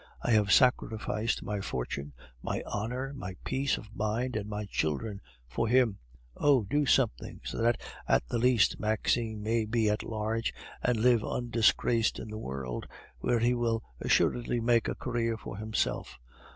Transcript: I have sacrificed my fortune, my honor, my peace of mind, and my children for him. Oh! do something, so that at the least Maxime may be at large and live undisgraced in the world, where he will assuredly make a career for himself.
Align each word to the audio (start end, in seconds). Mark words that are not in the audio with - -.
I 0.23 0.31
have 0.31 0.51
sacrificed 0.51 1.43
my 1.43 1.59
fortune, 1.61 2.13
my 2.41 2.63
honor, 2.65 3.13
my 3.13 3.35
peace 3.43 3.77
of 3.77 3.95
mind, 3.95 4.35
and 4.35 4.49
my 4.49 4.65
children 4.65 5.21
for 5.47 5.67
him. 5.67 5.99
Oh! 6.35 6.63
do 6.63 6.87
something, 6.87 7.39
so 7.43 7.61
that 7.61 7.79
at 8.07 8.25
the 8.27 8.39
least 8.39 8.79
Maxime 8.79 9.43
may 9.43 9.65
be 9.65 9.91
at 9.91 10.01
large 10.01 10.55
and 10.81 10.99
live 10.99 11.21
undisgraced 11.23 12.17
in 12.17 12.31
the 12.31 12.39
world, 12.39 12.87
where 13.19 13.37
he 13.37 13.53
will 13.53 13.83
assuredly 13.99 14.59
make 14.59 14.87
a 14.87 14.95
career 14.95 15.37
for 15.37 15.57
himself. 15.57 16.17